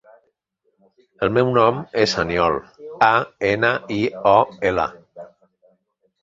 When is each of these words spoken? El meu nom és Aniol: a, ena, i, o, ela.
El 1.27 1.33
meu 1.35 1.51
nom 1.57 1.81
és 2.03 2.15
Aniol: 2.23 2.57
a, 3.09 3.11
ena, 3.51 3.71
i, 3.99 3.99
o, 4.31 4.35
ela. 4.71 4.89